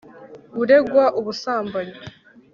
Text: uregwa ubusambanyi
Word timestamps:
uregwa 0.61 1.03
ubusambanyi 1.19 1.95